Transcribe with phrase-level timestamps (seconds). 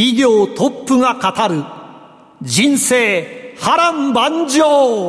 [0.00, 1.62] 企業トップが語る
[2.40, 5.06] 人生波乱万丈。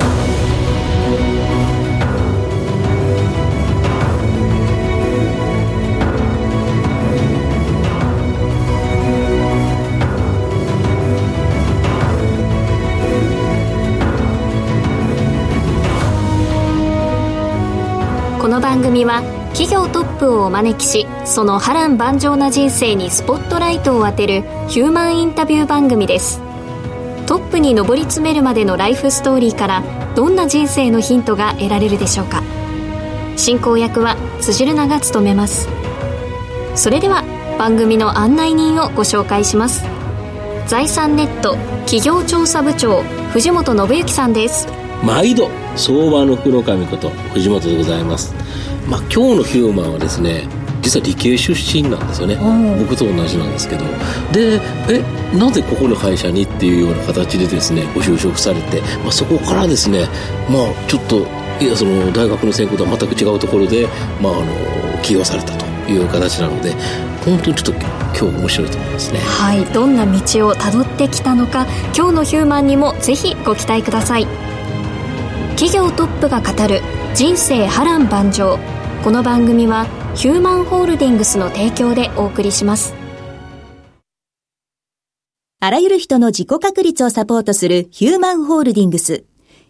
[18.42, 26.42] この番組は企業トップをお招きしその波乱万丈な人生にスポットライトを当てるヒューマンインタビュー番組です。
[27.28, 29.84] トップに上り詰めるまでのライフストーリーから
[30.16, 32.44] どんな人生のヒントが得られるでしょうか。
[33.38, 35.68] 進行役は辻るなが務めます。
[36.76, 37.24] それでは
[37.58, 39.84] 番組の案内人をご紹介します。
[40.68, 44.68] 財産ネット企業調査部長藤本信之さんです。
[45.04, 48.34] 毎度相場の福の神こと藤本でございます。
[48.88, 50.48] まあ今日のヒューマンはですね
[50.82, 52.38] 実は理系出身なんですよね。
[52.80, 53.86] 僕と同じなんですけど。
[54.32, 55.04] でえ
[55.38, 60.08] なぜここの会社にっていうような形でですねご就職されて、まあ、そこからですね
[60.50, 61.26] まあちょっと
[61.64, 63.88] いやその大学の専攻とは全く違うところで、
[64.22, 64.46] まあ、あ
[64.96, 66.74] の起用されたという形なので
[67.24, 67.86] 本当にちょっと
[68.18, 69.20] 今日面白いと思いますね。
[69.20, 69.66] はい。
[69.66, 74.28] どんな道をたどってきたのか今日のヒューマンにもぜひご期待ください
[75.56, 76.82] 企業トップが語る
[77.14, 78.58] 人生波乱万丈。
[79.04, 79.86] この番組は
[80.16, 82.96] ヒューマンホールディングスの提供でお送りします。
[85.60, 89.26] あらゆる人の自己確立をサポートするヒューマンホールディングス。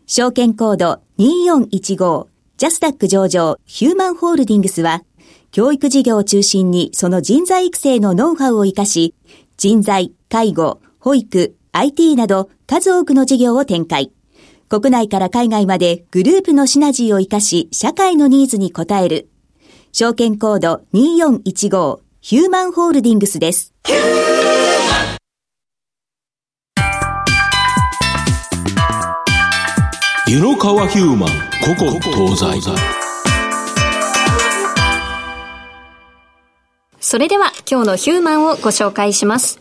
[0.08, 2.28] 証券コード2415
[2.58, 5.04] ジャスダック上場ヒューマンホールディングスは
[5.52, 9.16] 教育事業を中心にその人材育成のノウハウを活かし
[9.58, 14.12] 人材、介護、保育、IT など数多くの事業を展開。
[14.72, 19.28] 国内から海外までグループのシナジーを活かし、社会のニーズに応える。
[19.92, 23.74] 証券コード2415ヒューマンホールディングスです。
[30.30, 32.72] 湯の川ヒューマン、ここ東西。
[37.02, 39.60] それでは今日のヒューマンをご紹介します。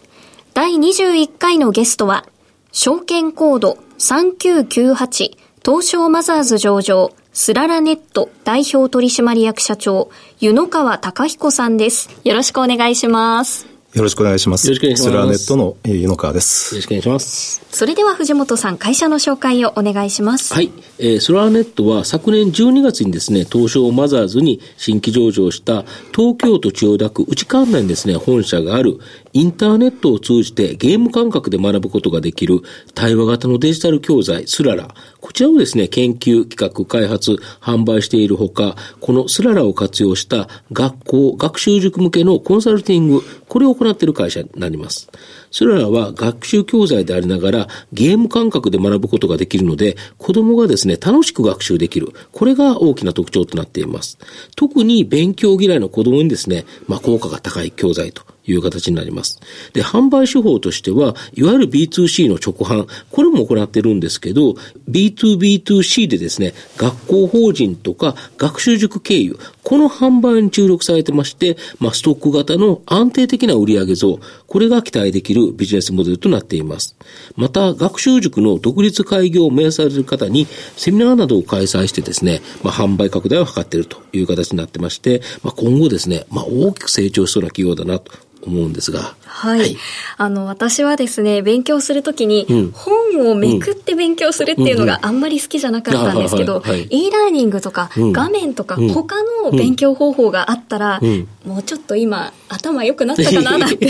[0.54, 2.26] 第21回のゲストは、
[2.72, 10.08] 証券コード3998東証マザーズ上場スララネット代表取締役社長
[10.38, 12.08] 湯野川隆彦さんです。
[12.22, 13.70] よろしくお願いします。
[13.94, 14.68] よろしくお願いします。
[14.68, 15.10] よろしくお願いします。
[15.10, 16.76] スラネットの湯野川です。
[16.76, 17.66] よろしくお願いします。
[17.72, 20.54] それでは藤本さん、会社の紹介をお願いします。
[20.54, 20.70] はい。
[21.00, 25.82] えー、ソラーネットは昨年12月にですね、東証マザーズに新規上場した
[26.14, 29.00] 東京都千代田区内関内にですね、本社がある
[29.32, 32.62] インターネットを通じてゲーム感覚で学ぶことができる
[32.94, 34.94] 対話型のデジタル教材スララ。
[35.20, 45.08] こちらをですね、研究、企画、開発、販売しているほか、このスララを活用した学校、学習塾向けのコンサルティング、これを行っている会社になります。
[45.52, 52.12] それらは学習教材でありながらゲーム感覚で学ぶことができるので、子供がですね、楽しく学習できる。
[52.32, 54.18] これが大きな特徴となっています。
[54.56, 59.40] 特に勉強嫌いの子供にですね、まあ効果が高い教材という形になります。
[59.72, 64.56] で、販売手法としては、いわゆる B2C の直販、これも行ってるんですけど、
[64.90, 76.96] B2B2C でですね、学校法人とか学習塾経由、この販売に注力されてまして、まあ、ストック型の安定的な売上増、これが期待できるビジネスモデルとなっています。
[77.36, 80.46] また、学習塾の独立開業を目指される方に、
[80.76, 88.12] セミナーなどを開催してですね、まあ、販売拡大を図っているという形になってまして、まあ、今後ですね、まあ、大きく成長しそうな企業だなと
[88.42, 89.14] 思うんですが。
[89.30, 89.60] はい。
[89.60, 89.76] はい、
[90.18, 101.00] あの、私はですね、勉強するときに、本をめくって勉強するっていうのがあんまり好きじゃなかったんですけど、e ラーニングとか、画面とか、他の勉強方法があったら、
[101.44, 103.88] もうちょっと今、頭良くなったかな なんて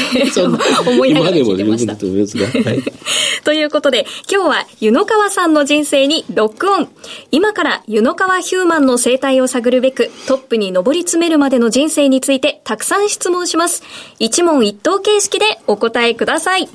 [0.86, 1.96] 思いながら聞いてました。
[3.44, 6.88] ということで、今日は湯野川さんの人生にロックオン。
[7.30, 13.82] 今から湯野川ヒューマンの生態を探るべく、トップに上り詰めるまでの人生についてたくさん質問します。
[14.18, 16.68] 一問一答形式でお答えください。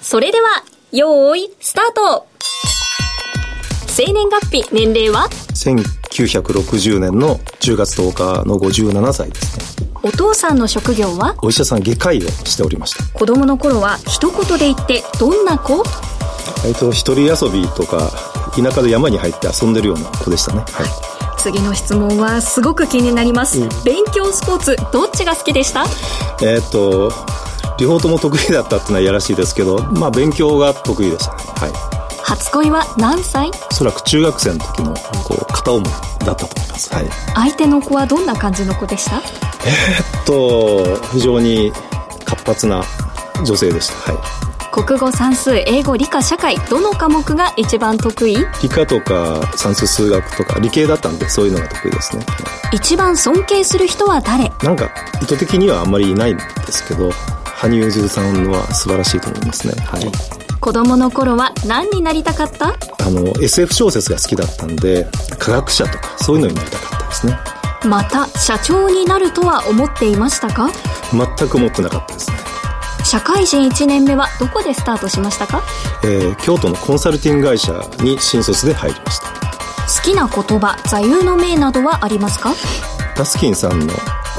[0.00, 0.48] それでは、
[0.92, 2.26] よーい、スタート
[3.86, 8.12] 生年月日、年齢は？1960年の10月10
[8.42, 9.88] 日の57歳ですね。
[10.04, 11.34] お父さんの職業は？
[11.42, 13.18] お医者さん外科医をしておりました。
[13.18, 15.82] 子供の頃は一言で言ってどんな子？
[16.66, 18.10] えっと、一人遊びとか、
[18.56, 20.60] 田舎で山に入って遊んでるような子でしたね。
[20.60, 20.66] はい。
[21.36, 25.84] 次の質問はすごく気になります、うん、勉強スポーツどっちが好きでした？
[26.42, 27.12] えっと
[27.78, 31.42] 両方とも得意だったっていうのはやらしいですけどまあ勉強が得意でしたね。
[31.56, 31.72] はい。
[32.22, 33.50] 初恋は何歳？
[33.70, 34.94] おそらく中学生の時の
[35.24, 35.90] こう片思い
[36.26, 39.16] だったと思います、はい、相手の子はどんな感じの子でした？
[39.16, 41.72] えー、っと非常に
[42.26, 42.84] 活発な
[43.46, 44.12] 女性でした。
[44.12, 44.22] はい。
[44.70, 48.36] 国語算数英語理科社会どの科目が一番得意？
[48.62, 52.26] 理科とか算数数学とか理系だったんでそういうのが得意ですね。
[52.72, 54.52] 一番尊敬する人は誰？
[54.62, 54.90] なんか
[55.22, 57.10] 意図的にはあんまりいないんですけど
[57.60, 59.74] 羽生結弦さんは素晴らしいと思いますね。
[59.84, 60.10] はい。
[60.60, 62.68] 子供の頃は何になりたかった？
[62.68, 65.06] あの SF 小説が好きだったんで
[65.38, 67.38] 科学者とかそういうのになりたかったですね。
[67.88, 70.70] また社長になるとは思っていましたか？
[71.12, 72.36] 全く思ってなかったですね。
[73.04, 75.62] 社会人1年目はどこでスタートしましたか、
[76.04, 77.72] えー、京都のコンサルティング会社
[78.02, 79.28] に新卒で入りました。
[79.28, 82.52] 好きな言葉座右の銘などはありますか？
[83.16, 83.86] タスキンさんの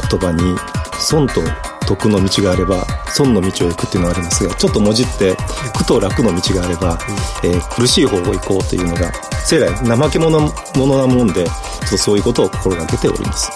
[0.09, 0.55] 言葉に
[0.99, 1.41] 損と
[1.89, 5.35] 徳の道があれば損の道を行くっていうのがありますがちょっともじって
[5.75, 6.99] 苦と楽の道があれば、
[7.43, 9.11] えー、苦しい方を行こうというのが
[9.43, 10.39] 生来怠け者
[10.75, 11.51] 者なもんでちょ
[11.87, 13.51] っとそういうことを心がけております。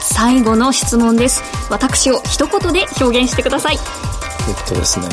[0.00, 1.42] 最後の質問です。
[1.68, 3.74] 私を一言で表現してください。
[3.76, 5.06] えっとですね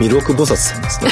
[0.00, 1.10] 弥勒菩薩さんですね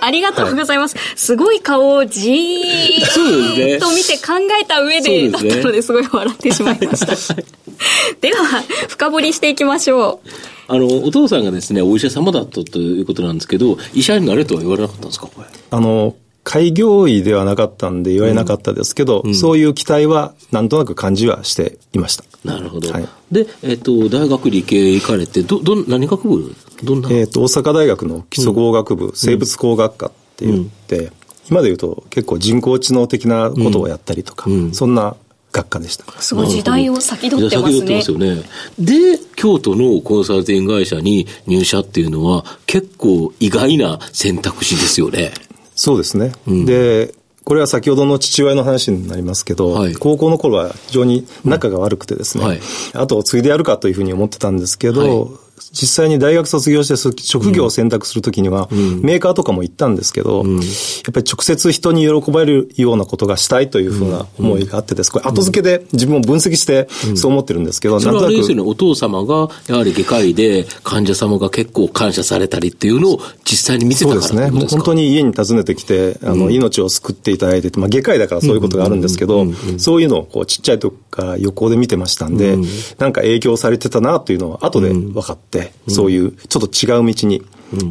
[0.04, 0.96] ありがとうございます。
[0.96, 7.34] はい、すごい顔をじーっと見て考えた上でだったのですごい笑ってしまいました。
[8.20, 10.28] では、深掘りしていきましょう。
[10.68, 15.46] あの、お父さんがですね、お医者様だったということなんですけど、医者になれとは言われなかったんですか、これ。
[15.70, 22.24] あの、開業医ではなかったんで言われなかったですけど、うん、そういう期待はなんとなく感じはしていました。
[22.44, 22.90] なるほど。
[22.90, 26.54] はい、で、えっ、ー、と、大学理系行かれて、ど、ど、何学部？
[26.82, 27.10] どんな？
[27.10, 31.12] えっ、と、大阪大学の基礎工学部、うん、生物工学科って言って、うん、
[31.50, 35.16] 今で言うと結構人工知能的なことをやったりとか、そんな
[35.52, 36.10] 学科でした。
[36.22, 37.80] すごい時代を先取ってますね。
[37.80, 38.42] 先取ってますよね。
[38.78, 45.32] で、京都のコンサルティング会社に入社っていうのは結構意外な選択肢ですよね。
[45.80, 46.32] そうですね。
[46.46, 52.50] うん、で、これは先ほどの父親の話になりますけど、はい、高校の頃は非常に仲が悪くてですね、うん。
[52.50, 52.60] はい、
[52.92, 65.10] 後を継いでやるかというふうに思ってたんですけど、はい実際に大学卒業して職業を選択するときには、メーカーとかも行ったんですけど、やっぱり直接人に喜ばれるようなことがしたいというふうな思いがあってです。
[65.12, 68.50] これ後付けで自分を分析してそう思ってるんですけど、なんとなく。
[68.50, 74.58] ね、お父様がやはり外科医で患者様が結構感謝されたりっていうのを実際に見せたからそうですね。
[74.58, 79.46] もう本当に家に訪ねてきて、あの、命を救っていただいて、まあ外科医だからそういうことがあるんですけど、
[79.78, 82.56] そういうのをこうちっちゃい時から横で見てましたんで、
[82.98, 85.49] なんか影響されてたなというのは後で分かって、
[85.88, 87.42] そういうちょっと違う道に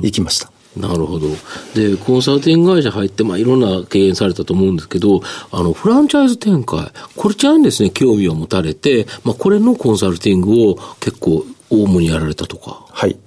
[0.01, 0.51] 行きました。
[0.77, 1.27] なるほど。
[1.73, 5.21] で、コンサルティング会社入って、まあ、いろんな経営されたと思うんですけど、
[5.51, 12.85] あの、フランチャイズ展開、これちゃんですね、興味を持たれて、まあ、これのコンサルティングを結構、主にやられたとか。
[12.89, 13.17] はい。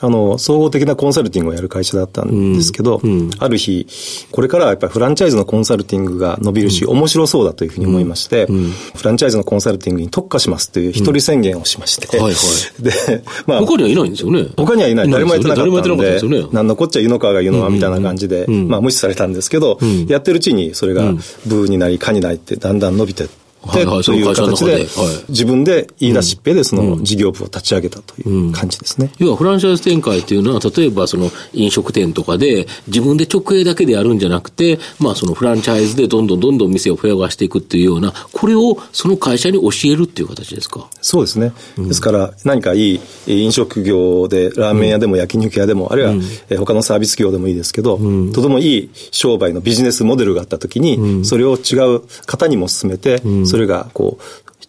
[0.00, 3.86] あの、総合的なコンサルティングをやる会社だったんですけど、うんうん、ある日、
[4.30, 12.34] これからはやっぱりフランチャイズのコンサルティングが伸びるし、うん、面白そうだというふうに思いまして、フランチャイズのコンサルティングに特化しますという一人宣言をしまして、はいはい、
[12.82, 14.46] で、まあ、他にはいないんですよね。
[14.56, 15.10] 他にはいない。
[15.10, 19.28] 誰もやってなかったんで、でね、何のこっちゃ言うのかが言うのはみたいな感じで、まあ無視されたん。
[19.38, 21.12] ですけど、やってるうちにそれが
[21.46, 23.28] ブーになり、かになりってだんだん伸びて
[23.62, 24.86] はいはい、という形で、
[25.28, 29.10] 自分で言い出しっぺでその事業部を立ち上げたという感じですね。
[29.18, 40.88] 要はフランチャイズ展開というのは、例えばその飲食店とかで自分で直営だけでやるんじゃなくて、まあそのフランチャイズでどんどんどんどん店を増やしていくっていうような、これをその会社に教えるっていう形ですか？
[41.00, 41.52] そうですね。
[41.76, 46.14] ですから何かいい飲食業で、ラーメン屋でも焼肉屋でも、あるいは
[46.58, 47.98] 他のサービス業でもいいですけど、
[48.32, 54.22] とてもいい商売のビジネスモデルがあったときに、それを違う方にも進めて、それがこう、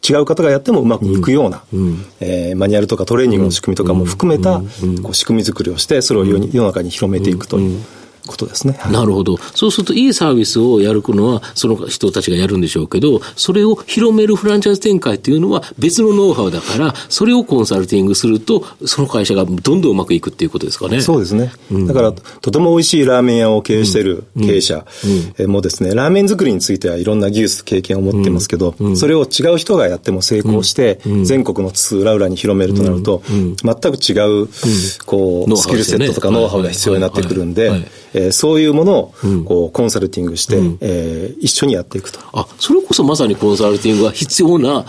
[0.08, 4.60] 違う方がやってもうまくいくような、うん、えー、マニュアルとかトレーニングの仕組みとかも含めた、
[5.04, 7.82] こう仕組み作りをして、それを世の中に広めていくという。
[8.30, 8.80] ことですね。
[8.92, 9.38] なるほど。
[9.56, 21.02] そうすると、いいサービスをやるのは、その人たちがやるんでしょうけど、それを広めるフランチャイズ展開っていうのは別のノウハウだから、それをコンサルティングすると、その会社がどんどんうまくいくっていうことですかね。
[21.02, 21.52] そうですね。
[21.72, 24.86] うん、だから、とても美味しいラーメン屋を経営している経営者
[25.48, 33.54] もですね、ラーメン作りについてはいろんな技術、経験を持ってますけど、それを違う人がやっても成功して、全国の津々浦々に広めるとなると、全
[33.92, 34.48] く違う、
[35.06, 37.72] こう、スキルセットとかノウハウが必要になってくるんで、
[38.20, 39.14] ええー、そういうものを、
[39.46, 42.20] こう、コンサルティングして、うん、えー、一緒にやっていくと。
[42.34, 44.86] あ、それこそまさにコンサルティングが必要な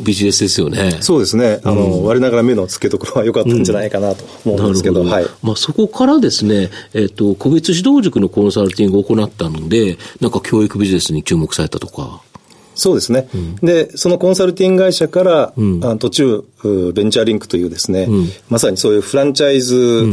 [0.00, 0.98] ビジネスですよね。
[1.00, 1.60] そうですね。
[1.64, 5.26] あの、うん、我ながら目の付けどころは良かったんじゃないかなと思うんですけど、うん、はい。
[5.42, 12.22] まあそこからですね、えっ、ー、と、個別指導塾のコンサルティングを行ったので、なんか教育ビジネスに注目されたとか。
[12.74, 16.44] そうですね、うん、で、そのコンサルティング会社から、うん、あ途中、
[16.94, 20.06] ベンチャーリンクというですね、うん、まさにそういうフランチャイズ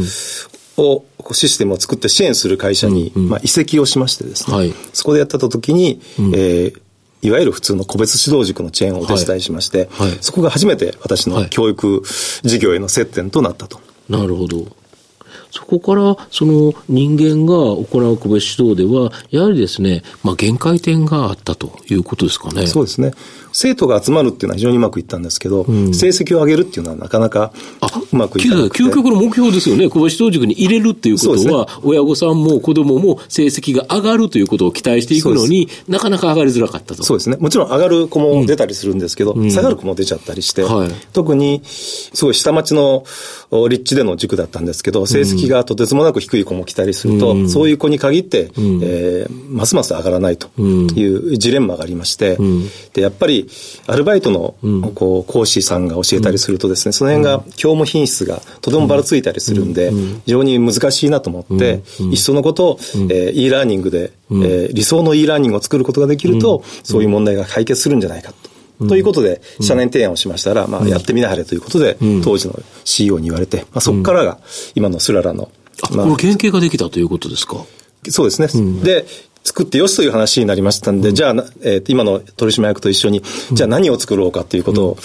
[0.76, 6.80] を、システムを作って支援する会社に、まあ、移籍をしましてですね、はい、そこでやった時に、えー
[7.22, 12.02] いわゆる普通の個別指導塾のチェーンをお手伝いしまして、はいはい、そこが初めて私の教育
[12.42, 13.80] 事業への接点となったと。
[14.08, 14.66] なるほど。
[15.50, 22.66] そこから、その人間が行う個別指導では、やはりですね、まあ、限界点があったということですかね。
[22.66, 23.12] そうですね。
[23.62, 27.52] 生徒が集まるっていうのは非常にうまくいったんですけど、うん、成績を上げるっていうのはなかなか
[28.10, 28.82] うまくいかなくて。
[28.82, 29.90] 究極の目標ですよね。
[29.90, 37.02] 小林道塾に入れるっていうことは、ね、親御さんも子供も成績が上がるということを期待していくのになかなか上がりづらかったと。
[37.02, 37.36] そうですね。
[37.38, 43.04] もちろん上がる子も出たりするんですけど、うん、下がる子も出ちゃったりして、はい、特にすごい下町の
[43.68, 52.38] 立地での塾だったんですけど、成績がとてつもなく低い子も来たりすると、うん、そういう子に限って、うん、えー、ますます上がらないというジレンマがありまして、
[52.94, 53.49] で、やっぱり
[53.86, 54.54] アルバイトの、
[54.94, 59.90] こう講師さんが教えたりするとですね、その辺が教務品質がとてもばらついたりするんで、
[60.24, 62.78] 非常に難しいなと思って、いっそのことを、
[63.10, 68.88] えー、e ラーニングで、えー、理想の e ラーニングを作ることができると、そういう問題が解決するんじゃないかと。
[68.88, 74.38] ということで、社年提案をしましたら、まあ、やってみなはれということで、当時の CEO に言われて、まあ、そこからが、
[74.74, 75.50] 今のスララの、
[75.92, 77.64] まあ、この原型ができたということですか？
[78.08, 78.48] そうですね。
[78.54, 79.04] うん、で、
[79.42, 84.96] 作ってよしという話になりましたんで、うん、じゃあ、えー、今の取締役と一緒に、じゃあ何を作ろうかということを、うん、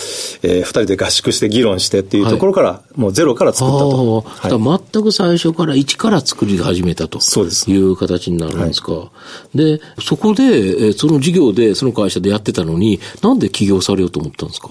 [0.44, 4.22] えー、二人で合宿して議論してっていうところから、はい、もうゼロから作ったと。
[4.22, 7.72] はい、全く最初から一から作り始めたとそうです。
[7.72, 8.92] いう形になるんですか。
[8.94, 9.12] は
[9.54, 14.70] い、で、そこで、えー、その事業で、その会社でやってたのに、なんで起業されようと思ったんですか？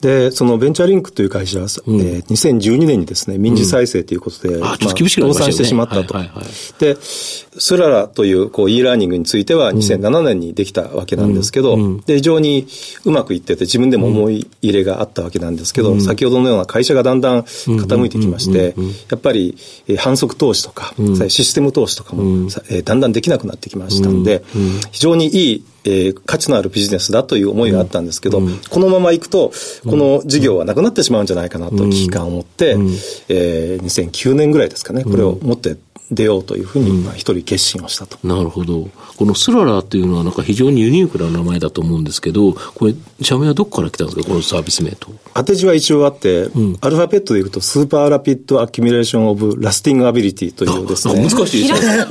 [0.00, 4.88] で、そのベンチャーリンクという会社は、うん、えー、2012年にですね、民事再生ということで、うん、まあ、倒
[5.34, 6.14] 産してしまったと。
[6.14, 6.36] はいはい。
[6.36, 6.46] はい、
[6.78, 12.66] で、スララというこう e ラーニングについては2007年にできたわけなんですけど、うん、で、非常に
[13.04, 18.74] うまくいってて自分でも思い入れがあったわけなんですけど、うん、先ほどのような会社がだんだん傾いてきまして、
[19.10, 19.56] やっぱり
[19.98, 20.94] 反則投資とか、
[21.28, 22.22] システム投資とかも、
[22.68, 24.44] えー、だんだんできなくなってきましたんで、
[24.90, 29.52] 非常にいいえー、価値のあるビジネスだという思いがあったんですけど、うん、このままいくと、
[29.84, 32.86] この事業はなくなってしまうんじゃないかなと危機感を持って、うん、
[33.28, 35.76] えー、2009年ぐらいですかね、これを持って
[36.10, 38.88] 出ようというふうに、一人決心をしたと、うん、なるほど。
[39.16, 45.08] このスララっていうのはなんか非常にユニークな名前だと思うんですけど、これ、社名はどこから来たんですか、このサービス名と。
[45.34, 51.14] 当て字は一応あって、うん、アルファベットでいうと、 Super Rapid Accumulation of Lasting Ability というですね。
[51.14, 52.06] 難しいですね。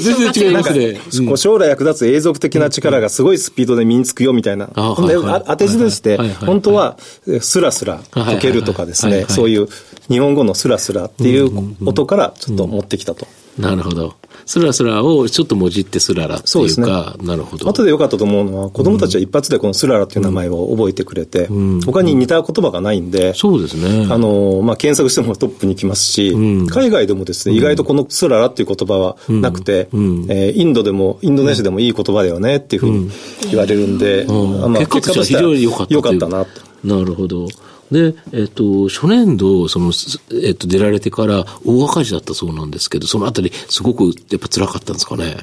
[0.00, 1.36] 全然違いますね。
[1.36, 4.68] 将来役立つ永続的な力がすごいスピードで身につくよみたいな。
[4.74, 6.98] 当て字でして、本当は
[7.40, 9.68] スラスラ解けるとかですね、そういう
[10.08, 11.50] 日本語のスラスラっていう
[11.86, 13.26] 音からちょっと持ってきたと。
[13.58, 14.14] なるほど。
[14.46, 17.68] スラスラをちょっともじってスララっていうか、うね、なるほど。
[17.68, 24.06] 後でよかったと思うのは、子供たちは一発でこのスララっていう名前を覚えてくれて、うん、他に似た言葉がないんで、そうですね。
[24.12, 33.10] あの、まあ、検索してもトップに来ますし、うん、海外でもですね、意外とこのスララっていう言葉はなくて、うん、えー、インドでも、インドネシアでもいい言葉だよねっていうふうに
[33.50, 35.94] 言われるんで、まあ、結果としては非常に良かった。
[35.94, 36.50] 良かったなと。
[36.84, 37.48] なるほど。
[37.90, 39.92] で、えっと、初年度、その、
[40.42, 45.36] えっと、出られてから大赤字だったそうなんですけど、そのあたり、すごくやっぱ辛かったんですかね？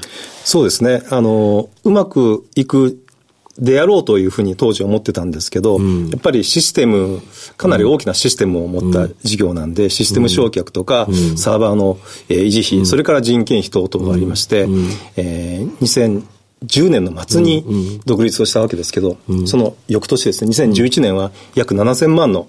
[0.44, 1.04] そうですね。
[1.10, 2.98] あの、うまくいく
[3.60, 7.22] であろうというふうに当時思ってたんですけど、うん、やっぱりシステム、
[7.58, 14.68] かなり大きなシステムを持った事業なんで、うん、システム焼却とか、うん、サーバーの、えー、維持費、それから人件費等々がありまして、
[15.18, 16.24] えー、2000
[16.66, 19.40] 10年の末に独立をしたわけですけど、うん。
[19.42, 22.48] うん、その翌年ですね、2011年は約7000万の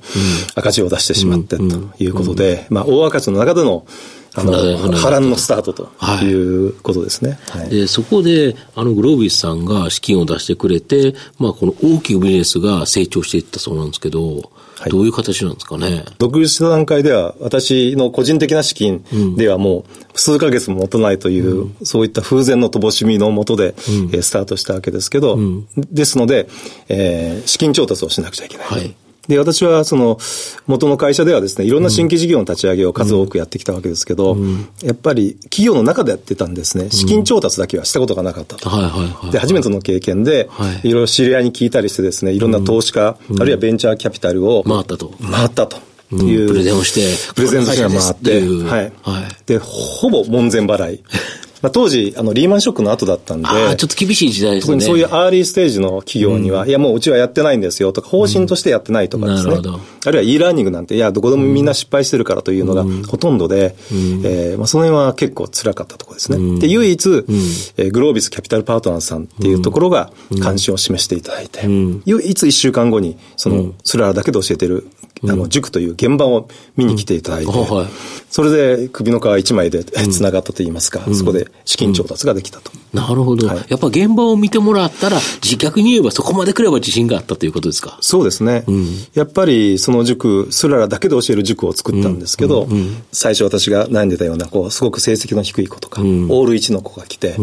[0.54, 1.62] 赤字を出してしまってと
[1.98, 3.86] いうことで、まあ、大赤字の中での
[4.34, 4.52] あの、
[4.96, 5.90] 波乱のスタートと
[6.24, 6.32] い
[6.68, 7.38] うことですね。
[7.50, 14.50] はい、でそこで、あの、グロービスさんが資金を出してくれて、まあ、この大きいビジネスが成長していったそうなんですけど、
[14.82, 16.04] はい、どういう形なんですかね？
[16.18, 19.04] 独立した段階では、私の個人的な資金
[19.36, 19.84] ではも
[20.14, 26.48] う数ヶ月も持たないという、うん、そういった風前の乏しみのもとで、うん、えー、スタートしたわけですけど、うん、ですので、
[26.88, 28.66] えー、資金調達をしなくちゃいけない。
[28.66, 28.94] はい
[29.28, 30.18] で、私はその
[30.66, 38.68] 元の会社ではですね、いろんな新規事業の立ち上げを数多くやってきたわけですけど、うん、やっぱり企業の中でやってたんですね、資金調達だけはしたことがなかったと。
[39.30, 40.48] で、初めての経験で、
[40.82, 45.12] いろいろ知り合いに聞いたりしてですね、いろんな投資家、うん、あるいはベンチャーキャピタルを回ったと。
[45.30, 45.76] 回ったと。
[46.12, 48.92] いう、プレゼンをして、プレゼントが回って、はい。
[49.02, 49.46] はい。
[49.46, 51.02] で、ほぼ門前払い。
[51.62, 54.74] まあ、当時、あの、リーマンショックの後だったんで、ちょっと厳しい時代ですね。
[54.74, 59.54] 特にそういうアーリーステージの企業には、うん、いや、もううちはやってないんですよとか、方針としてやってないとかですね。
[59.54, 66.58] うん、あるいは e ラーニングなんて、いや、どこでもみんな失敗してるからというのがほとんどで、うん、えー、まあ、その辺は結構辛かったところですね。
[66.58, 67.08] で、唯一、
[67.76, 71.60] えー、グロービスキャピタルパートナーさんっていうところが関心を示していただいて、
[72.06, 74.88] 唯一一週間後に、その、スララだけで教えてる
[75.24, 77.52] あの、塾という現場を見に来ていただいて、
[78.30, 82.72] それで首の皮一枚で繋がったといいますか、そこで資金調達ができたと。
[82.92, 83.56] なるほど、はい。
[83.68, 87.98] やっぱ現場を見てもらったら、自虐に言えばそこまで来れば自信があったということですか？
[88.00, 88.64] そうですね。
[88.66, 92.68] うん、やっぱりその塾、スララだけで教える塾を作ったんですけど、
[93.12, 97.36] 最初私が悩んでたような、こう、すごく成績の低い子とか、オール1の子が来て、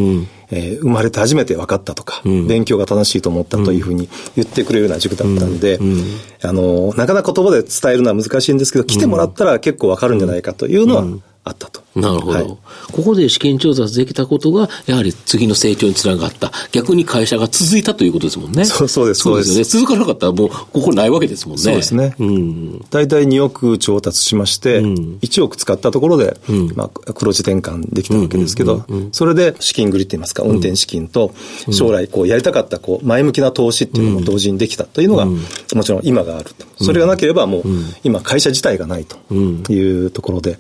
[0.51, 5.93] えー、生まれて初めて分かったとか、うん、勉強が楽しいと思ったというふうに言ってくれるような塾だったんで、うん。
[5.93, 6.03] うん、
[6.41, 11.05] あの、なかなか言葉で伝えるのは難しいんですけど、来てもらったら結構分かるんじゃないかというのは
[11.49, 11.81] あったと。
[11.95, 12.57] なるほど、はい、
[12.91, 16.51] ここで資金調達できたことが、やはり次の成長につながった。
[16.71, 18.65] 逆に会社が続いたということですもんね。
[18.65, 19.63] そうそうです、そうですよね。
[19.63, 21.63] 続かなかったらもう、ここないわけですもんね。
[21.63, 22.15] そうですね。
[22.19, 22.85] うん。
[22.89, 31.33] 大体2億調達しまして、うん、1億使ったところで、うん、まあ、黒字転換できたわけですけど、それで資金繰りって言いますか、運転資金と、
[31.71, 36.83] 将来こうやりたかったこう前向きな投資っていうのも同時にできたというのが、もちろん今があると。
[36.83, 37.63] それがなければもう、
[38.03, 40.57] 今会社自体がないというところで、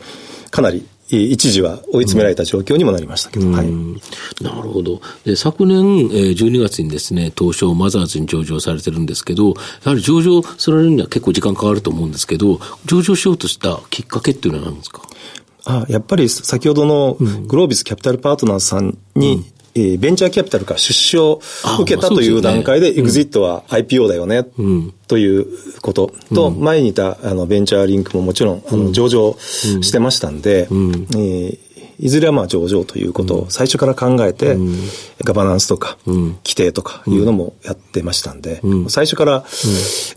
[0.51, 3.71] かなり一時は追い詰められた状況にもなりましたけど、はい、
[4.41, 5.01] なるほど。
[5.25, 9.53] で昨年、えー、12月にですね東証マザーズに上場されてるんですけどや
[9.85, 15.01] はり上場するには結構時間かかると思うんですけど上場しようとしたきっかけっていうのは何ですか？
[15.65, 19.45] あやっぱり先ほどのグロービスキャピタルパートナーさんに、うん
[19.79, 21.41] えー、ベンチャーキャピタルから出資を
[21.79, 24.43] 受けたという段階で、エグジットは IPO だよね、
[25.07, 25.47] という
[25.81, 26.11] こと。
[26.33, 31.69] と、前にいたあのベンチャーリンクももちろんあの上場してましたんで、えー
[31.99, 34.57] いずれはまあ上場ということを最初から考えて、
[35.23, 39.43] ガバナンスとか、規定とかいうのもやってましたんで、最初から、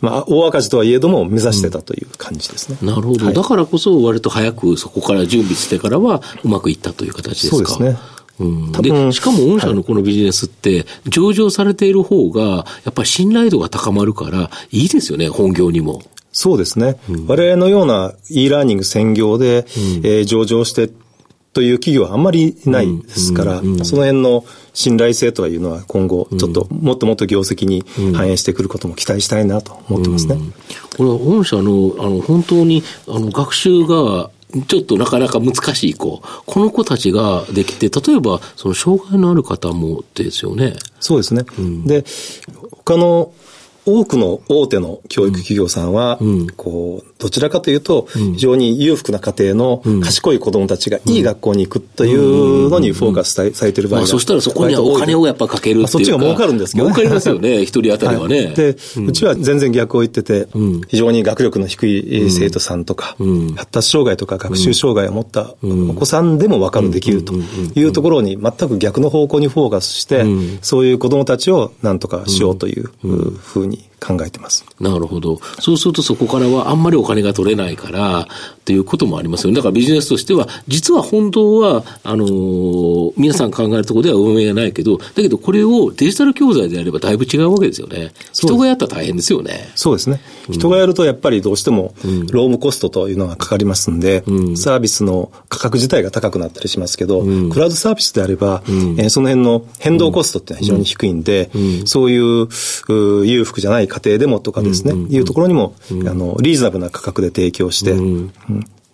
[0.01, 2.79] まあ、大赤字とはいえども目指してたという感じですね。
[2.83, 3.33] なるほど。
[3.33, 7.57] だからこそ割と早くそこから準備してからはうまくいったという形ですか。
[7.57, 7.99] そうですね。
[8.43, 16.03] うん、でしかも御社のこのビジネスって、上場されている方が、やっぱり信頼度が高まるから、いいですよね、本業にも。
[16.33, 16.97] そうですね。
[17.11, 20.91] うん、我々のような e ラーニング専業で、うん、えー、上場して
[21.53, 30.39] という企業はあんまりないですから、その辺の信頼性というのは今後、ちょっともっともっと業績に反映してくることも期待したいなと思ってますね。
[30.97, 34.31] これは御社の、あの、本当に、あの、学習が
[34.67, 40.75] ちょっとなかなか難しい子、この子たちができて、例えば、その障害のある方もですよね。
[41.01, 41.45] そうですね。
[41.59, 42.05] うん、で、
[42.71, 43.33] 他の
[43.85, 56.95] 多くの大手の教育企業さんは、うん、こう、どちらかというと、非常に裕福な家庭の賢い子供たちがいい学校に行くというのにフォーカスされている場合が、まあ、そしたらそこにはお金をやっぱかけるっていうか、まあ、そっちが儲かるんですけどね。
[56.95, 58.47] 儲かりますよね、一人当たりはね。
[58.47, 60.49] はい、で、うちは全然逆を言ってて、
[60.89, 63.17] 非常に学力の低い生徒さんとか、
[63.55, 67.35] 発達障害とか学習障害を持ったお子さんでも分かる、できると
[67.75, 70.25] いうところに全く逆の方向にフォーカスして、
[70.61, 72.91] そういう子供たちを何とかしようという
[73.39, 74.65] ふうに考えてます。
[74.81, 75.41] なるほど。
[75.61, 78.27] そうするとそこからはあんまりお金が取れないから、
[78.63, 79.57] っていうこともありますよね。
[79.57, 88.13] だからビジネスとしては、実は本当は、あのー、皆さん考えるところでは運営がないけど、だけどこれをデジタル教材であればだいぶ違うわけですよね。
[88.33, 89.69] 人がやったら大変ですよね。
[89.75, 90.21] そうですね。
[90.49, 91.95] 人がやるとやっぱりどうしても、
[92.31, 101.51] ロームコストというのがかかりますんで、うん、サービスの価格自体が高くなったりしますけど、うん、クラウドサービスであれば、うん、えー、その辺の変動コストってのは非常に低いんで、
[101.85, 102.49] そういう
[103.27, 105.75] 裕福じゃない家庭でもとかですね、いうところにも、
[106.09, 107.93] あの、リーズナブルな価格で提供して、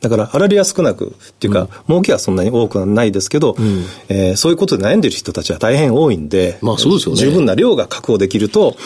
[0.01, 7.21] だから、粗利は少なく、っていうか、うん、儲けはそんなに多くはないですけど、うん、えー、そういうことで悩んでる人たちは大変多いんで、まあそうですよね。
[7.21, 8.77] 十分な量が確保できると、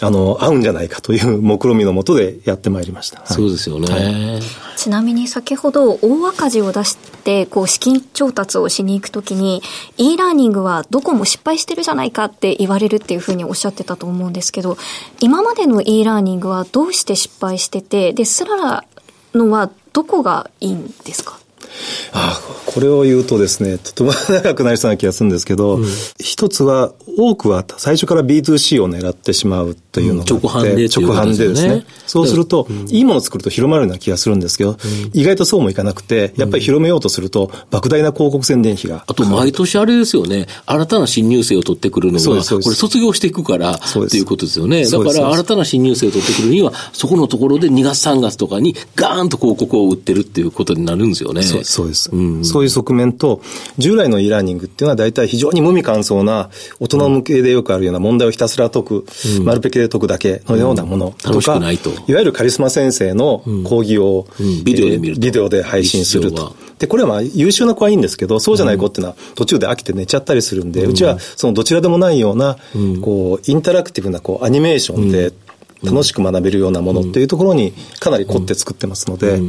[0.00, 3.18] あの、合うんじゃないかという目論見のもとでやってまいりました。
[3.18, 4.42] はい、そうですよね、はい。
[4.78, 9.62] ちなみに先ほど、大赤字を出して、こう、資金調達をしに行くときに、
[9.98, 14.78] e ラーニングはどこも失敗してるじゃないかって言われるっていうふうにおっしゃってたと思うんですけど、
[15.20, 18.84] 今までの e ラーニングはどうして失敗してて、で、スララ
[19.34, 21.38] のはどこがいいんですか？
[22.12, 22.40] あ
[22.72, 25.86] これを言うとですね、とても長くなりそうな気がするんですけど、うん、
[26.18, 31.84] 一つは、多くは最初から B2C を狙ってしまうというのが、うん、直販で、直販でですね。
[32.06, 34.78] そうすると、うん、いいものを作ると広まるような気がするんですけど、
[35.12, 39.04] 意外とそうもいかなくて、やっぱり広めようとすると、莫大な広告宣伝費が。
[39.06, 44.86] あと、毎年あれですよね、新たな新入生を取ってくるのが、これ卒業していくから、っていうことですよね。
[44.86, 51.42] だから、新たな新入生を取ってくるには、そこのところで2月3月とかにガーンと広告を売ってるっていうことになるんですよね。
[51.64, 52.10] そうです。
[52.42, 53.40] そういう側面と、
[53.78, 59.06] 従来の e ラーニングっていうのは大体非常に無味乾燥な、大人向けでよくあるような問題をひたすら解く、
[59.38, 64.26] うん、丸ペケで解くだけのようなものとか、うん、いいわゆるカリスマ先生の講義を、
[64.64, 66.54] ビデオで見るビデオで配信すると。
[66.78, 72.56] で、これはまあ優秀な子はいいんですけど、そうじゃない子っていうのは途中で飽きて寝ちゃったりするんで、うちはそのどちらでもないような、
[73.02, 75.32] こう、インタラクティブなこうアニメーションで、
[75.84, 79.40] 楽しく学べるようなものっていうところにかなり凝って作ってますので、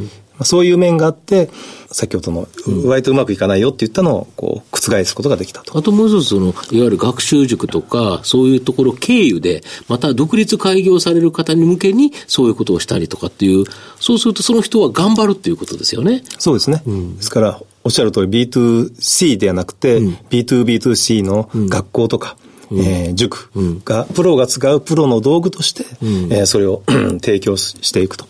[0.45, 1.49] そういう面があって、
[1.91, 2.47] 先ほどの、
[2.85, 5.77] 割とうまくいかないよって言ったのを、こう、覆すことができたと。
[5.77, 13.65] あともう一つ、その、いわゆる学習塾とか、そういうところ経由で、また独立開業される方に向けに、そういうことをしたりとかっていう、
[13.99, 16.23] そうするとその人は頑張るっていうことですよね。
[16.39, 16.81] そうですね。
[16.85, 23.49] うん、ですから、おっしゃる通り B2C ではなくて、うん、B2B2C の学校とか、うん、えー、塾
[23.85, 26.83] が、プロが使うプロの道具として、うん、えー、それを
[27.21, 28.25] 提供していくと。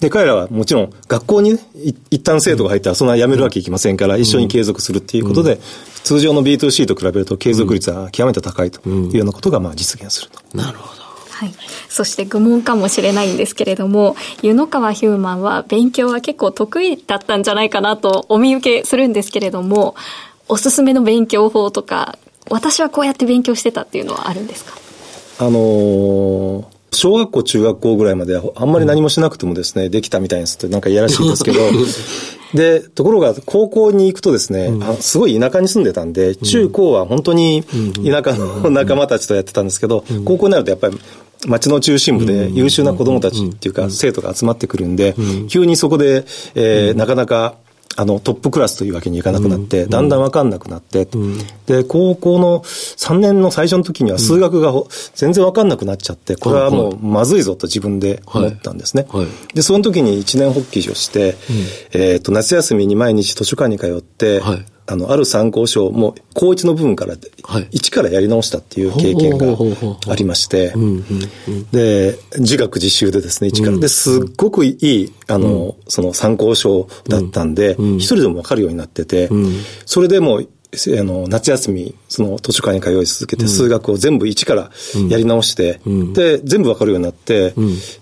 [0.00, 1.60] で、彼らはもちろん学校にね、
[2.10, 5.58] 一旦生徒が入ったらそんな辞めるわけいきませんから、一緒に継続するっていうことで、
[6.04, 10.56] 通常の B2C と比べると継続率は極めて高いというようなことがまあ実現すると。
[10.56, 10.98] なるほど。
[11.38, 11.54] はい、
[11.88, 19.94] そして愚問かもしれないんですけれども湯野川ヒューマンは勉強は結構得意だったんじゃないかなとお見受けするんですけれども
[20.48, 22.18] おすすめの勉強法とか
[22.50, 24.74] 私はこうやって勉強してたっていうのはあるんですか？
[25.40, 31.58] あのー小学校、中学校ぐらいまであんまり何もしなくてもですね、できたみたいですってなんかいやらしいんですけど、
[32.54, 40.98] で、ところが高校に行くとですね、うん、すごい田舎に住んでたんで、中高は本当に田舎の仲間たちとやってたんですけど、高校になるとやっぱり
[41.46, 45.14] 町の中心部で優秀な子供たちっていうか生徒が集まってくるんで、
[45.48, 47.56] 急にそこで、えー、なかなか
[47.98, 51.08] あの、トップクラスというわけにいかなくなって、だんだんわかんなくなって、
[51.66, 54.72] で、高校の3年の最初の時には数学が
[55.16, 59.08] 全然わかんなくなっちゃって、これはもうまずいぞと自分で思ったんですね。
[59.52, 61.36] で、その時に一年発起をして、
[61.92, 64.40] えっと、夏休みに毎日図書館に通って、
[64.90, 69.46] あの、ある参考書をもう、高一の部分から、はい、一からやり直したっていう経験が
[70.10, 70.72] ありまして、
[71.72, 73.76] で、自学自習でですね、一から。
[73.76, 79.28] で、すっごくいい、あの、その参考書だったんで、一人でもわかるようになってて、
[79.84, 80.48] それでもう、
[80.98, 84.70] あの、夏休み、その図書館に通い続けて、数学を全部一から
[85.10, 85.80] やり直して、
[86.14, 87.52] で、全部わかるようになって、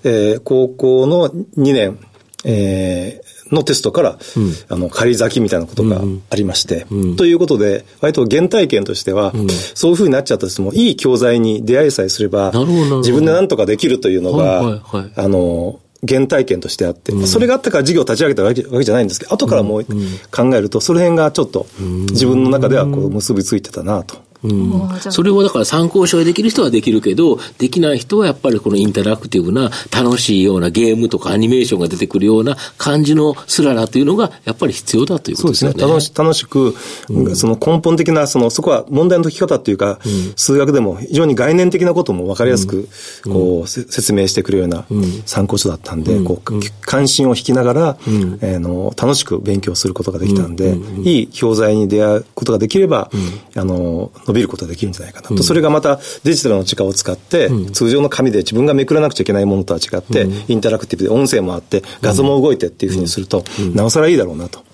[0.05, 1.99] えー、高校の2年、
[2.44, 21.66] えー、のテストから、うん、あの、仮咲きみたいなことがありまして、うん、ということで、割と原体験としては、うん、そういうふうになっちゃったとしても、いい教材に出会いさえすれば、自分で何とかできるというのが、はいはいはい、あの、原体験としてあって、うん、それがあったから事業を立ち上げたわけわけじゃないんですけど、後からもう考えると、その辺がちょっと
[22.11, 35.72] 自分の中ではこう結びついてたなとうん、それをだから参考書できる人はできるけど、できない人はやっぱりこのインタラクティブな楽しいようなゲームとかアニメーションが出てくるような感じのスララというのがやっぱり必要だということですね。
[35.72, 35.92] そうですね。
[35.92, 36.75] 楽し楽しく、
[37.09, 42.88] うん、その根本的な、その、そこは問題の解き方っていうか、うん、数学でも非常に概念的なことも分かりやすく、
[43.25, 44.87] こう、説明してくるような
[45.25, 47.96] 参考書だったんで、こう、関心を引きながら、
[48.40, 53.11] えー、の楽しく勉強することができたんで、いい教材に出会うことができれば、
[53.55, 64.65] あの、伸びることができるんじゃないかなと、うん、それがまたデジタルの力を使って、うん、通常の紙で自分がめくらなくちゃいけないものとは違って、インタラクティブで音声もあって画像も動いてっていうふうにすると、なおさらいいだろうなと。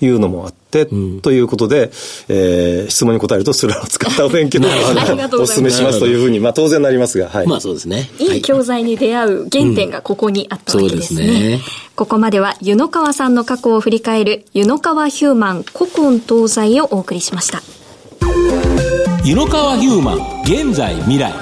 [0.00, 1.90] いうのもあって、ということで、
[2.28, 7.46] えー、質問に答えるとスラを使ったお勉強をお勧めしますというふうに、まあ当然なりますが、はい。
[7.46, 8.10] まあそうですね。
[8.18, 8.38] い。
[8.38, 11.18] い教材に出会う原点がここにあったわけですね。
[11.18, 11.60] そうですね。
[11.96, 17.60] ここまでは湯野川さんの過去を振り返る湯野川ヒューマン古今東西をお送りしました。
[19.24, 21.32] 湯野川ヒューマン現在未来。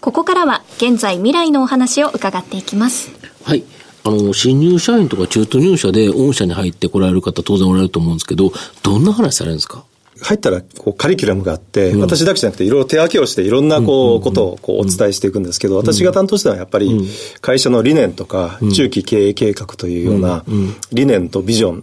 [0.00, 3.10] ここからは現在未来のお話を伺っていきます。
[3.44, 3.64] はい。
[4.04, 9.84] あの、新入社員とか中途入社で御社に入ってこられる方当然おられると思うんですけど、どんな話されるんですか？
[10.22, 17.08] 入ったらこうカリキュラムがあって、うん、私だけじゃなくていろいろ手分けをしていろんなこうことをこうお伝えしていくんですけど、私が担当したのはやっぱり
[17.40, 20.44] 会社の理念とか中期経営計画というような
[20.92, 21.82] 理念とビジョ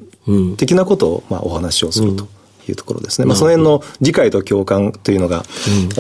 [0.54, 2.28] ン的なことをまあお話をすると。
[2.70, 3.26] いうところですね。
[3.26, 5.44] まあ、その辺の理解と共感というのが、や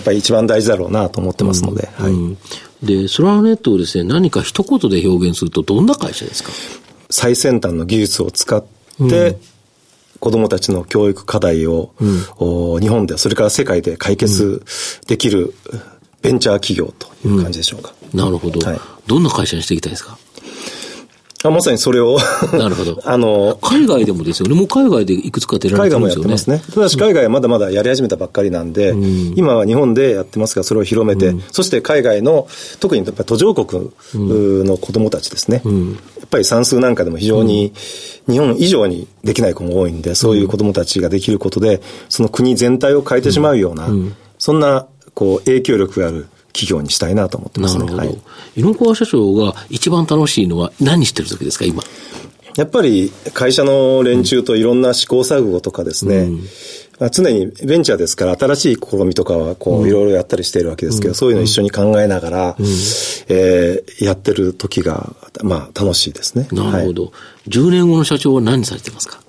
[0.01, 1.89] っぱり一番大事だろうなと思ってますので。
[1.97, 2.85] はい。
[2.85, 6.51] で、ソラーネットをですね、何か一言で表現するとどんな会社ですか？
[7.09, 8.63] 最先端の技術を使っ
[9.09, 9.37] て、
[10.19, 14.63] 子供たちの教育課題を、うん、日本で、それから世界で解決
[15.07, 15.53] できる
[16.21, 17.93] ベンチャー企業という感じでしょうか。
[18.13, 18.79] うん、なるほど、はい。
[19.07, 20.17] どんな会社にしていきたいですか？
[21.41, 22.17] あまさにそれを
[22.51, 23.01] なるほど。
[23.07, 24.55] あの、海外でもですよね。
[24.55, 26.27] もう海外でいくつか出られてるんですよね。
[26.27, 26.61] 海外もやってますね。
[26.73, 32.47] ただし海外はまだまだやり始めたばっかりなんで、うん、今は日本でやってますが、それを広めて、うん、そして海外の、
[32.81, 35.61] 特にやっぱり途上国の子供たちですね。
[35.63, 37.71] うん、やっぱり算数なんかでも非常に
[38.27, 43.87] 日本以上にできない子も多いんで、そういう子供たちができることで、その国全体を変えてしまうような、
[44.37, 47.85] そんな、こう、影響力がある企業にしたいなと思ってますね。
[47.85, 48.07] なるほど。
[48.07, 48.21] はい、
[48.55, 51.83] 井川社長が一番楽しいのは何してる時ですか、今？
[52.55, 56.43] やっぱり会社の連中といろんな試行錯誤とかですね、うん
[56.99, 62.65] まあ、常にベンチャーですから新しい試みとかはこういろいろやったりしているわけですけど、うん、そういうのを一緒に考えながら、うん、
[63.29, 66.49] えー、やってる時が、まあ楽しいですね。
[66.51, 67.03] なるほど。
[67.05, 67.09] は
[67.47, 69.21] い、10年後の社長は何されてますか？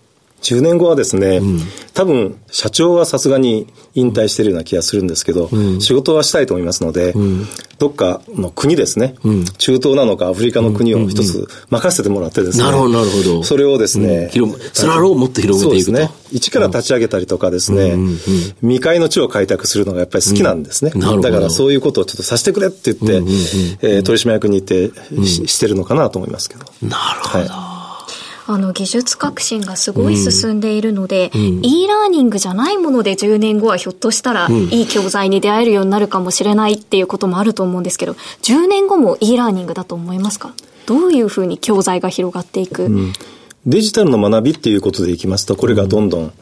[0.42, 1.60] 10年後はですね、うん、
[1.94, 7.46] 多分社長はさすがに引退してるような気がするんですけど、うん、仕事はしたいと思いますので、うん、
[7.78, 9.14] どっかの国ですね、
[9.58, 13.42] 中東なのかアフリカの国を一つ任せてもらってですね、なるほど、なるほど。
[13.42, 15.92] それをですね、広それをもっと広げていくと。
[15.92, 16.10] そうですね。
[16.32, 17.96] 一から立ち上げたりとかですね、
[18.60, 20.92] 未開の地を開拓するのがやっぱり好きなんですね。
[20.92, 23.22] だからそういうことをちょっとさせてくれって言って、
[23.82, 24.90] え取締役にいて
[25.24, 26.64] し,、してるのかなと思いますけど。
[26.82, 27.44] なるほど。
[27.44, 27.69] はい
[28.52, 40.52] あの技術革新がすごい進んでいるので、うん、e ラーニングじゃないもので10年後はひょっとしたらいい教材に出会えるようになるかもしれないっていうこともあると思うんですけど、10年後も e ラーニングだと思いますか？
[40.86, 43.12] どういうふうに教材が広がっていく、うん、
[43.66, 46.32] デジタルの学びっていうことでいきますと、これがどんどん、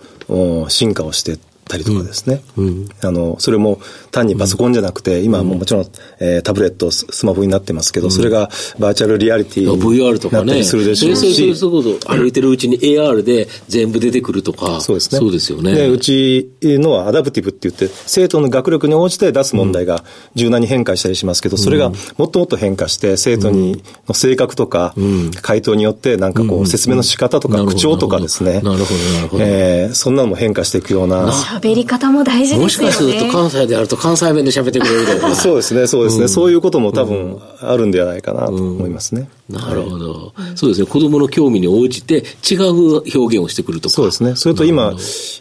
[0.71, 5.85] 進化をしてたりとかですね、うん、あのそれも単にパソコンじゃなくて、今はももちろん、
[6.20, 15.18] えー、タブレットスマホになってますけど、それがバーチャルリアリティになったりするでしょうし、そうそう歩いてるうちに AR で全部出てくるとか、そうですね。
[15.18, 15.74] そうですよね。
[15.74, 20.04] でうちのはアダプティブって言って、生徒の学力に応じて出す問題が
[20.35, 24.94] 柔軟に変化したりしますけど、それがもっともっと変化して、生徒にの性格とか、
[25.42, 28.85] 回答によってなんかこう、説明の仕方とか口調とかですね、なるほど、な
[29.22, 29.44] るほど。
[29.44, 31.33] えー、そんなのも変化していくような。
[31.59, 32.62] 喋り方も大事ですよね。
[32.64, 39.29] もしかすると関西であると関西弁で喋ってくれると そうですね、そうですね、うん、そういうことも多分あるんではないかなと思いますね。
[39.51, 43.94] うん、なるほど、はい、そうですね、子供の興味に応じて違う表現をしてくるとか。
[43.94, 44.37] そうですね。
[44.37, 44.94] それと今、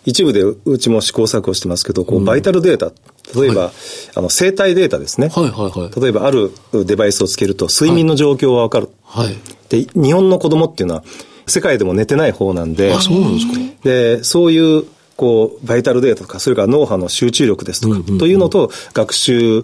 [0.05, 2.91] 一部でうちも試行錯誤してますけど、こう、バイタルデータ、
[3.39, 3.71] 例えば、はい、
[4.15, 5.29] あの、生体データですね。
[5.33, 6.01] はいはいはい。
[6.01, 6.51] 例えば、ある
[6.85, 8.89] デバイスをつけると、睡眠の状況はわかる。
[9.03, 9.37] はい。
[9.69, 11.03] で、日本の子供っていうのは、
[11.47, 13.53] 世界でも寝てない方なんで、あ、そうなんですか
[13.83, 14.85] で、そういう
[15.17, 19.63] こう、バイタルデータとか、それから脳波の集中力ですとか、というのと、学習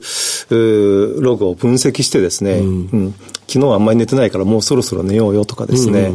[0.49, 3.15] ログを分析してですね、うん、
[3.53, 6.11] 昨日あんまり寝てないからもうそろそろ寝ようよとかですね、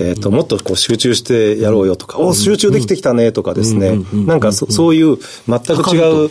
[0.00, 6.30] えっと、もっとこう集中してやろうよとか、お集中できてきたねとかですね、なんかそそういう全く違う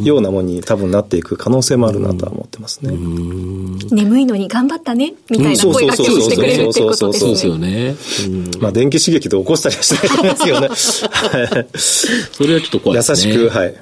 [0.00, 2.92] ようなものに多分なっていく可能性もあるなとは思ってますね。
[3.90, 7.96] 眠いのに頑張ったね、みたいな声が今日してくれるってことですよね。
[8.60, 10.68] まあ電気刺激で起こしたりはしないと思いますよね。
[12.32, 13.32] それはちょっと怖いですね。
[13.32, 13.74] 優しく、はい。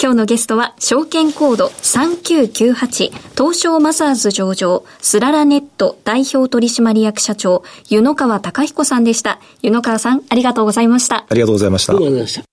[0.00, 9.40] 今日のゲストは、証券コード3998、東証マザーズ上場、スララネット代表取締役社長、湯野川隆彦さんでした。
[9.62, 11.26] 湯野川さん、ありがとうございました。
[11.28, 11.92] ありがとうございました。
[11.92, 12.44] ありがとうございました。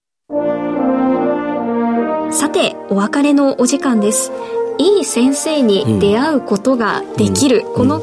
[2.38, 4.32] さて、お別れのお時間です。
[4.78, 8.00] いい先生に出会うことができる、うん、この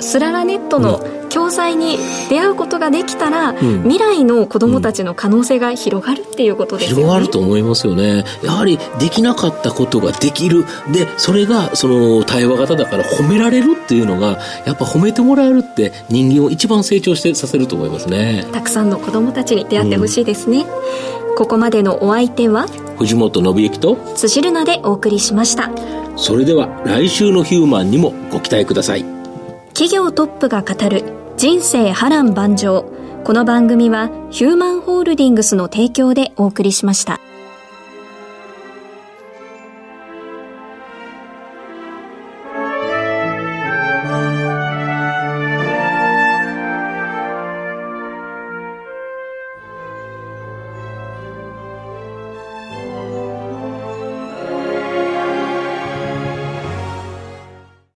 [0.00, 1.98] スララネットの教材に
[2.30, 8.24] 出会うことができたら、うん、未来の子どもたちの可能性が広がるっていうことですよね、広がると思いますよね。
[8.42, 10.64] やはりできなかったことができる。
[10.92, 18.46] でそれがその対話型だから褒められるっていうのがやっぱ褒めてもらえるって人間を一番成長してさせると思いますね。
[18.52, 20.66] たくさんの子どもたちに出会ってほしいですね、
[21.28, 22.66] うん、ここまでのお相手は
[22.98, 25.70] 藤本信之と辻るなでお送りしました。
[26.16, 29.17] それでは来週のヒューマンにもご期待ください
[29.78, 31.04] 企業トップが語る
[31.36, 32.90] 人生波乱万丈
[33.22, 37.20] この番組はヒューマンホールディングスの提供でお送りしました。